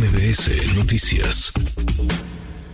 [0.00, 1.52] MBS Noticias.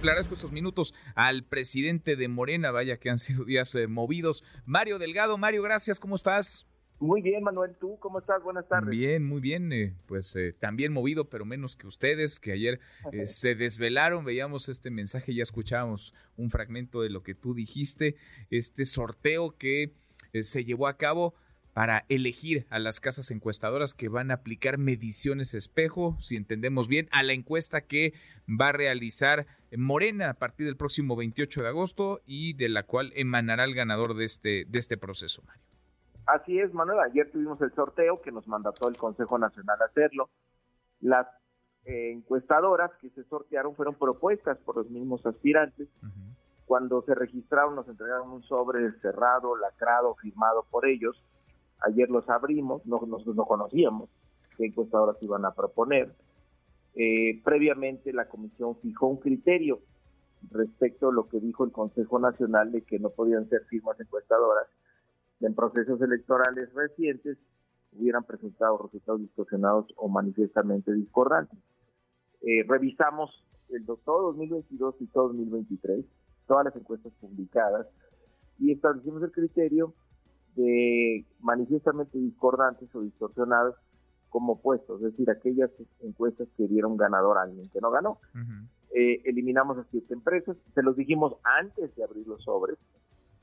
[0.01, 4.45] Agradezco estos minutos al presidente de Morena, vaya que han sido días eh, movidos.
[4.65, 6.69] Mario Delgado, Mario, gracias, ¿cómo estás?
[7.01, 8.45] Muy bien, Manuel, ¿tú cómo estás?
[8.45, 8.91] Buenas tardes.
[8.91, 12.79] Bien, muy bien, eh, pues eh, también movido, pero menos que ustedes, que ayer
[13.27, 18.15] se desvelaron, veíamos este mensaje, ya escuchábamos un fragmento de lo que tú dijiste,
[18.51, 19.97] este sorteo que
[20.43, 21.35] se llevó a cabo
[21.77, 27.07] para elegir a las casas encuestadoras que van a aplicar mediciones espejo, si entendemos bien,
[27.13, 28.15] a la encuesta que
[28.49, 29.47] va a realizar
[29.77, 34.15] Morena a partir del próximo 28 de agosto y de la cual emanará el ganador
[34.17, 35.63] de este, de este proceso, Mario.
[36.25, 36.99] Así es, Manuel.
[37.01, 40.31] Ayer tuvimos el sorteo que nos mandató el Consejo Nacional a hacerlo.
[41.03, 41.27] Las
[41.85, 45.89] eh, encuestadoras que se sortearon fueron propuestas por los mismos aspirantes.
[46.65, 51.23] Cuando se registraron nos entregaron un sobre cerrado, lacrado, firmado por ellos
[51.81, 54.09] Ayer los abrimos, no, nosotros no conocíamos
[54.57, 56.15] qué encuestadoras iban a proponer.
[56.95, 59.81] Eh, previamente la comisión fijó un criterio
[60.51, 64.67] respecto a lo que dijo el Consejo Nacional de que no podían ser firmas encuestadoras
[65.41, 67.37] en procesos electorales recientes
[67.93, 71.59] hubieran presentado resultados distorsionados o manifiestamente discordantes.
[72.43, 73.31] Eh, revisamos
[73.71, 76.05] el todo 2022 y todo 2023,
[76.47, 77.87] todas las encuestas publicadas,
[78.59, 79.95] y establecimos el criterio
[80.57, 83.77] de manifiestamente discordantes o distorsionados
[84.31, 88.19] como puestos, es decir, aquellas encuestas que dieron ganador a alguien que no ganó.
[88.91, 92.77] Eh, eliminamos a siete empresas, se los dijimos antes de abrir los sobres.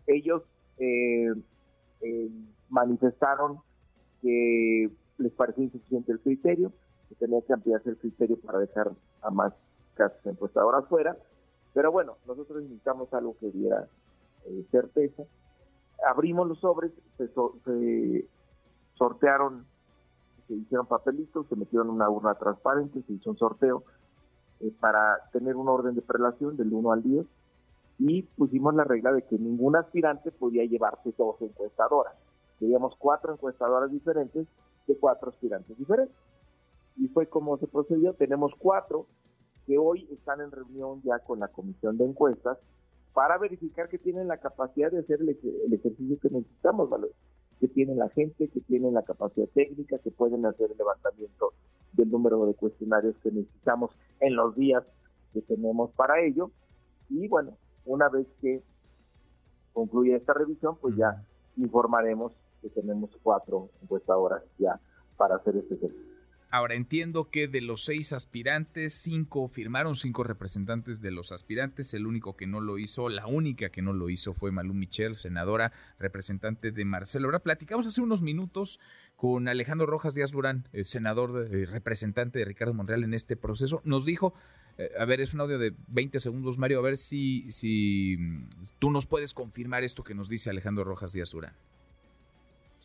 [0.08, 0.44] Ellos
[0.78, 1.34] eh,
[2.02, 2.30] eh,
[2.70, 3.60] manifestaron
[4.22, 6.72] que les parecía insuficiente el criterio,
[7.10, 8.92] que tenía que ampliarse el criterio para dejar
[9.22, 9.54] a más
[9.96, 11.18] casas encuestadoras fuera.
[11.74, 13.88] Pero bueno, nosotros necesitamos algo que diera
[14.70, 15.24] certeza
[16.06, 17.30] abrimos los sobres, se,
[18.96, 19.66] sortearon,
[20.48, 23.84] se hicieron papelitos, se metieron en una urna transparente, se hizo un sorteo
[24.60, 27.26] eh, para tener un orden de prelación del 1 al 10
[28.00, 32.14] y pusimos la regla de que ningún aspirante podía llevarse dos encuestadoras.
[32.60, 34.48] Teníamos cuatro encuestadoras diferentes
[34.88, 36.16] de cuatro aspirantes diferentes.
[36.98, 38.14] Y fue como se procedió.
[38.14, 39.08] Tenemos cuatro
[39.66, 42.58] que hoy están en reunión ya con la comisión de encuestas
[43.14, 46.90] para verificar que tienen la capacidad de hacer el, ejercicio que necesitamos,
[47.60, 51.54] que tienen la gente, que tienen la capacidad técnica, que pueden hacer el levantamiento
[51.94, 54.84] del número de cuestionarios que necesitamos en los días
[55.34, 56.52] que tenemos para ello.
[57.10, 58.64] Y bueno, una vez que
[59.74, 61.24] concluya esta revisión, pues ya
[61.58, 64.80] informaremos que tenemos cuatro encuestadoras ya
[65.18, 66.14] para hacer este ejercicio.
[66.54, 71.96] Ahora entiendo que de los seis aspirantes, cinco firmaron, cinco representantes de los aspirantes.
[71.96, 75.16] El único que no lo hizo, la única que no lo hizo fue Malú Michel,
[75.16, 77.26] senadora, representante de Marcelo.
[77.26, 78.80] Ahora platicamos hace unos minutos
[79.16, 83.82] con Alejandro Rojas Díaz Durán, eh, senador, eh, representante de Ricardo Monreal en este proceso.
[83.84, 84.36] Nos dijo,
[84.78, 88.50] eh, a ver, es un audio de 20 segundos, Mario, a ver si, si mm,
[88.78, 91.56] tú nos puedes confirmar esto que nos dice Alejandro Rojas Díaz Durán.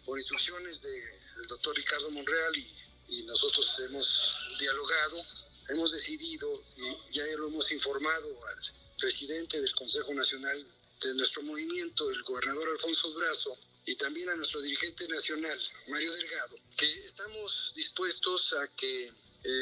[0.07, 5.25] Por instrucciones del doctor Ricardo Monreal y y nosotros hemos dialogado,
[5.71, 10.57] hemos decidido y ya lo hemos informado al presidente del Consejo Nacional
[11.01, 15.59] de nuestro movimiento, el gobernador Alfonso Brazo, y también a nuestro dirigente nacional,
[15.89, 19.13] Mario Delgado, que estamos dispuestos a que eh,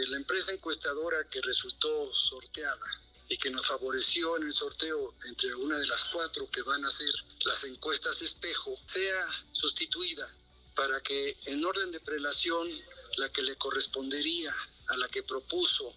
[0.09, 5.79] la empresa encuestadora que resultó sorteada y que nos favoreció en el sorteo entre una
[5.79, 7.13] de las cuatro que van a hacer
[7.45, 10.33] las encuestas espejo, sea sustituida
[10.75, 12.69] para que en orden de prelación
[13.17, 14.55] la que le correspondería
[14.89, 15.95] a la que propuso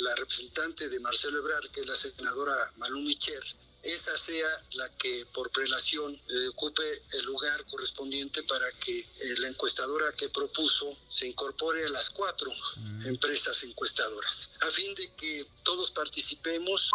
[0.00, 3.42] la representante de Marcelo Ebrard, que es la senadora Malú Micher,
[3.82, 6.82] esa sea la que por prelación eh, ocupe
[7.12, 9.06] el lugar correspondiente para que eh,
[9.38, 13.06] la encuestadora que propuso se incorpore a las cuatro mm.
[13.06, 16.90] empresas encuestadoras, a fin de que todos participemos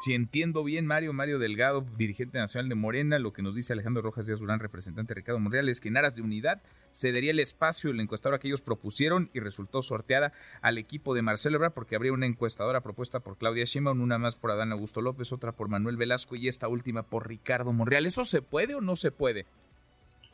[0.00, 4.00] si entiendo bien, Mario, Mario Delgado, dirigente nacional de Morena, lo que nos dice Alejandro
[4.00, 7.38] Rojas Díaz Durán, representante de Ricardo Monreal, es que en aras de unidad cedería el
[7.38, 11.96] espacio la encuestadora que ellos propusieron y resultó sorteada al equipo de Marcelo Ebrard porque
[11.96, 15.68] habría una encuestadora propuesta por Claudia Sheinbaum, una más por Adán Augusto López, otra por
[15.68, 18.06] Manuel Velasco y esta última por Ricardo Monreal.
[18.06, 19.44] ¿Eso se puede o no se puede?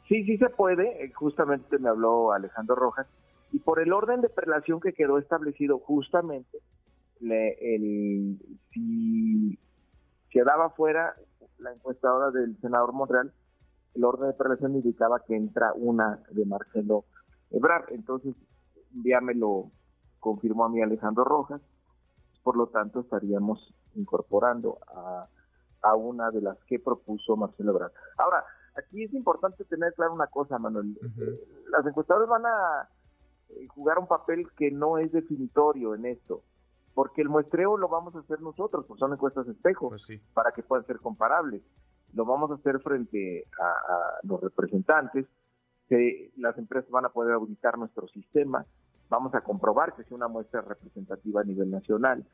[0.07, 1.05] Sí, sí se puede.
[1.05, 3.09] Eh, justamente me habló Alejandro Rojas.
[3.53, 6.59] Y por el orden de prelación que quedó establecido justamente,
[7.21, 8.39] el,
[8.73, 9.59] si
[10.31, 11.15] quedaba fuera
[11.59, 13.33] la encuestadora del senador Monreal,
[13.95, 17.05] el orden de prelación indicaba que entra una de Marcelo
[17.51, 17.87] Ebrard.
[17.91, 18.35] Entonces,
[19.05, 19.71] ya me lo
[20.21, 21.63] confirmó a mí Alejandro Rojas.
[22.43, 25.29] Por lo tanto, estaríamos incorporando a,
[25.97, 27.93] una de las que propuso Marcelo Ebrard.
[28.19, 28.45] Ahora,
[28.77, 30.99] aquí es importante tener claro una cosa, Manuel.
[31.01, 31.41] Eh,
[31.71, 32.89] las encuestadoras van a
[33.51, 36.43] eh, jugar un papel que no es definitorio en esto
[36.97, 40.19] porque el muestreo lo vamos a hacer nosotros, pues son encuestas espejo, Pues sí.
[40.33, 41.63] para que puedan ser comparables.
[42.15, 45.27] Lo vamos a hacer frente a, a los representantes,
[45.91, 48.65] que las empresas van a poder auditar nuestro sistema,
[49.11, 52.25] vamos a comprobar que es una muestra representativa a nivel nacional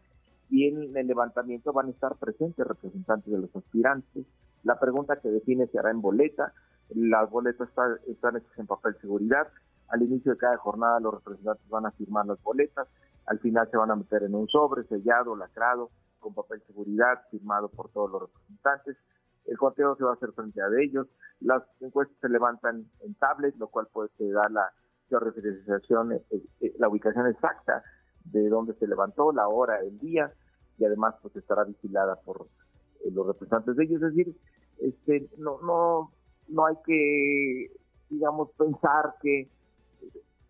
[0.49, 4.27] y en el levantamiento van a estar presentes representantes de los aspirantes.
[4.63, 6.53] La pregunta que define se hará en boleta,
[6.95, 9.49] las boletas está- están hechas en papel seguridad,
[9.93, 12.89] al inicio de cada jornada los representantes van a firmar las boletas,
[13.27, 17.69] al final se van a meter en un sobre sellado, lacrado, con papel seguridad, firmado
[17.69, 18.97] por todos los representantes.
[19.45, 21.09] El conteo se va a hacer frente a ellos.
[21.41, 24.73] Las encuestas se levantan en tablet, lo cual puede te da la
[25.09, 27.83] georreferenciación, eh, eh, la ubicación exacta
[28.25, 30.33] de dónde se levantó, la hora, el día,
[30.79, 32.47] y además pues estará vigilada por
[33.05, 34.03] eh, los representantes de ellos.
[34.03, 34.37] Es decir,
[34.79, 36.13] este, no, no,
[36.49, 37.73] no hay que,
[38.09, 39.51] digamos, pensar que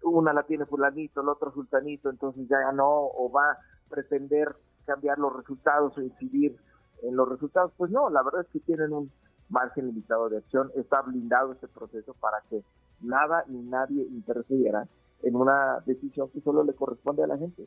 [0.05, 3.59] una la tiene fulanito, el otro sultanito, entonces ya ganó o va a
[3.89, 4.55] pretender
[4.87, 6.57] cambiar los resultados o incidir
[7.03, 7.73] en los resultados.
[7.77, 9.11] Pues no, la verdad es que tienen un
[9.49, 12.63] margen limitado de acción, está blindado este proceso para que
[13.01, 14.87] nada ni nadie interfiera
[15.23, 17.67] en una decisión que solo le corresponde a la gente.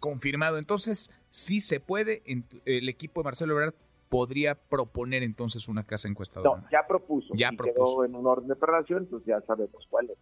[0.00, 0.58] Confirmado.
[0.58, 2.22] Entonces, sí se puede.
[2.64, 3.74] el equipo de Marcelo Ebrard
[4.08, 6.60] podría proponer entonces una casa encuestadora.
[6.62, 7.74] No, ya propuso, Ya y propuso.
[7.74, 10.18] quedó en un orden de preparación, pues ya sabemos cuál es.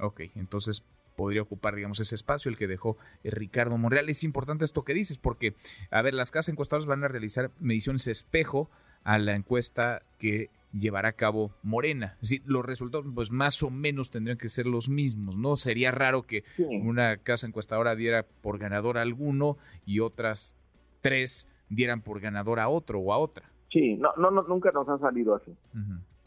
[0.00, 0.84] Ok, entonces
[1.16, 4.08] podría ocupar, digamos, ese espacio el que dejó eh, Ricardo Monreal.
[4.08, 5.54] Es importante esto que dices, porque,
[5.90, 8.70] a ver, las casas encuestadoras van a realizar mediciones espejo
[9.02, 12.14] a la encuesta que llevará a cabo Morena.
[12.16, 15.56] Es decir, los resultados, pues más o menos tendrían que ser los mismos, ¿no?
[15.56, 16.64] Sería raro que Sí.
[16.64, 19.56] una casa encuestadora diera por ganador a alguno
[19.86, 20.54] y otras
[21.00, 23.50] tres dieran por ganador a otro o a otra.
[23.72, 25.52] Sí, no, no, no, nunca nos ha salido así.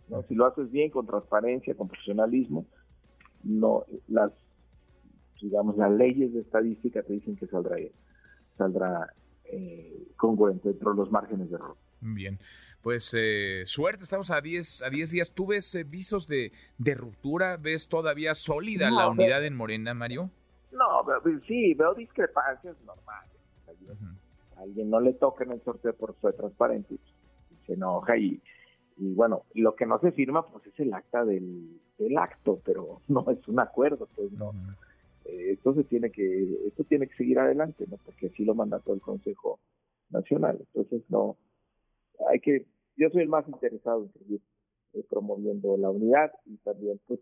[0.10, 0.24] ¿no?
[0.24, 2.66] Si lo haces bien, con transparencia, con profesionalismo,
[3.44, 4.32] no las,
[5.42, 7.78] digamos, las leyes de estadística te dicen que saldrá,
[8.58, 9.14] saldrá
[9.46, 11.76] eh, congruente dentro de los márgenes de error.
[12.02, 12.40] Bien,
[12.82, 15.34] pues eh, suerte, estamos a 10 a 10 días.
[15.34, 17.58] ¿Tú ves eh, visos de, de ruptura?
[17.58, 20.30] ¿Ves todavía sólida No, la unidad en Morena, Mario?
[20.72, 23.30] No, veo- sí, veo discrepancias normales.
[23.68, 23.98] Alguien,
[24.58, 26.96] alguien no le toca en el sorteo por ser transparente,
[27.68, 28.42] se enoja y,
[28.98, 33.02] y bueno, lo que no se firma pues es el acta del, del acto, pero
[33.08, 34.54] no es un acuerdo, pues no.
[35.26, 38.94] Eh, esto se tiene que esto tiene que seguir adelante no porque así lo mandató
[38.94, 39.60] el Consejo
[40.10, 40.58] Nacional.
[40.74, 41.38] Entonces no
[42.30, 42.66] hay que
[42.98, 44.42] yo soy el más interesado en seguir
[44.94, 47.20] eh, promoviendo la unidad y también pues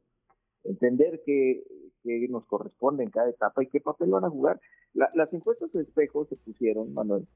[0.63, 1.63] entender que,
[2.03, 4.59] que nos corresponde en cada etapa y qué papel van a jugar.
[4.93, 7.27] La- las encuestas de espejo se pusieron Manuel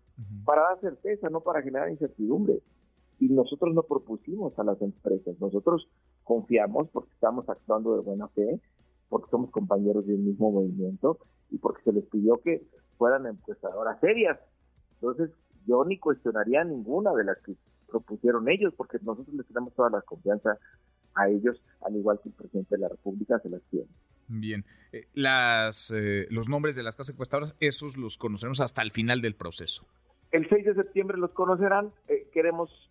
[0.45, 2.59] para dar certeza no para generar incertidumbre.
[3.19, 5.39] Y nosotros no propusimos a las empresas.
[5.39, 5.87] Nosotros
[6.23, 8.59] confiamos porque estamos actuando de buena fe
[9.13, 11.19] porque somos compañeros del mismo movimiento
[11.51, 12.63] y porque se les pidió que
[12.97, 14.39] fueran encuestadoras serias.
[14.95, 15.29] Entonces,
[15.67, 17.53] yo ni cuestionaría ninguna de las que
[17.87, 20.57] propusieron ellos, porque nosotros les tenemos toda la confianza
[21.13, 23.87] a ellos, al igual que el presidente de la República se las tiene.
[24.27, 28.91] Bien, Eh, las, eh, los nombres de las casas encuestadoras, esos los conoceremos hasta el
[28.91, 29.85] final del proceso.
[30.31, 31.91] El 6 de septiembre los conocerán.
[32.07, 32.89] Eh, queremos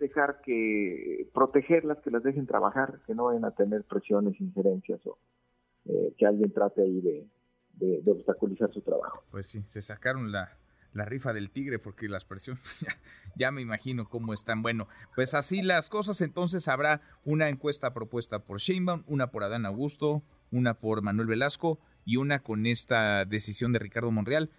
[0.00, 5.18] dejar que protegerlas, que las dejen trabajar, que no vayan a tener presiones, injerencias o
[5.84, 7.26] eh, que alguien trate ahí de,
[8.06, 9.22] obstaculizar su trabajo.
[9.30, 10.58] Pues sí, se sacaron la,
[10.92, 12.92] la rifa del tigre porque las presiones, pues ya,
[13.36, 14.62] ya me imagino cómo están.
[14.62, 19.66] Bueno, pues así las cosas, entonces habrá una encuesta propuesta por Sheinbaum, una por Adán
[19.66, 24.50] Augusto, una por Manuel Velasco y una con esta decisión de Ricardo Monreal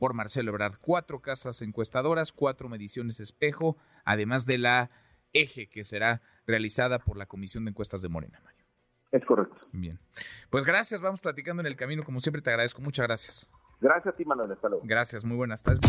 [0.00, 0.78] por Marcelo Ebrard.
[0.80, 4.90] Cuatro casas encuestadoras, cuatro mediciones espejo, además de la
[5.34, 8.64] eje que será realizada por la Comisión de Encuestas de Morena, Mario.
[9.12, 9.56] Es correcto.
[9.72, 10.00] Bien.
[10.48, 13.50] Pues gracias, vamos platicando en el camino, como siempre te agradezco, muchas gracias.
[13.80, 14.50] Gracias a ti, Manuel.
[14.52, 14.84] Hasta luego.
[14.86, 15.80] Gracias, muy buenas tardes.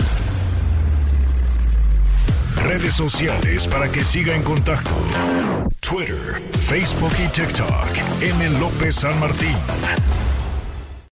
[2.63, 4.91] Redes sociales para que siga en contacto:
[5.79, 8.21] Twitter, Facebook y TikTok.
[8.21, 8.59] M.
[8.59, 9.55] López San Martín.